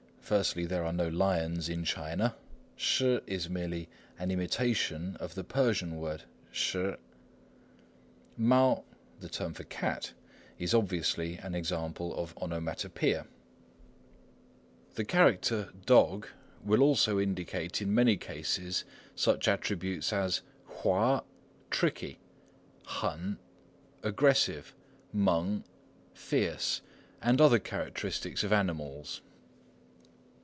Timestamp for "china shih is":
1.83-3.49